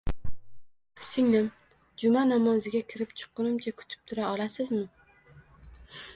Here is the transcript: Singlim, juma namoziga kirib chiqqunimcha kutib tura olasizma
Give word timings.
Singlim, 1.09 1.49
juma 2.05 2.23
namoziga 2.31 2.81
kirib 2.95 3.13
chiqqunimcha 3.23 3.75
kutib 3.83 4.03
tura 4.09 4.27
olasizma 4.33 4.85